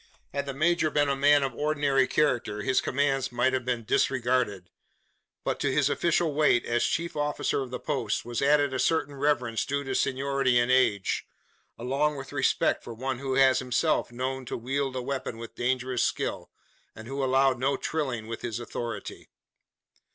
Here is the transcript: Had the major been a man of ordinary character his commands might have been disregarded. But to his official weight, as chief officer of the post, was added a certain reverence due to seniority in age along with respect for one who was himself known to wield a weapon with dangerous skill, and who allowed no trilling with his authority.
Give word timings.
Had 0.33 0.47
the 0.47 0.53
major 0.55 0.89
been 0.89 1.09
a 1.09 1.15
man 1.15 1.43
of 1.43 1.53
ordinary 1.53 2.07
character 2.07 2.63
his 2.63 2.81
commands 2.81 3.31
might 3.31 3.53
have 3.53 3.63
been 3.63 3.83
disregarded. 3.85 4.71
But 5.43 5.59
to 5.59 5.71
his 5.71 5.91
official 5.91 6.33
weight, 6.33 6.65
as 6.65 6.83
chief 6.83 7.15
officer 7.15 7.61
of 7.61 7.69
the 7.69 7.79
post, 7.79 8.25
was 8.25 8.41
added 8.41 8.73
a 8.73 8.79
certain 8.79 9.13
reverence 9.13 9.63
due 9.63 9.83
to 9.83 9.93
seniority 9.93 10.57
in 10.57 10.71
age 10.71 11.27
along 11.77 12.15
with 12.15 12.33
respect 12.33 12.83
for 12.83 12.95
one 12.95 13.19
who 13.19 13.33
was 13.33 13.59
himself 13.59 14.11
known 14.11 14.43
to 14.45 14.57
wield 14.57 14.95
a 14.95 15.03
weapon 15.03 15.37
with 15.37 15.53
dangerous 15.53 16.01
skill, 16.01 16.49
and 16.95 17.07
who 17.07 17.23
allowed 17.23 17.59
no 17.59 17.77
trilling 17.77 18.25
with 18.25 18.41
his 18.41 18.59
authority. 18.59 19.29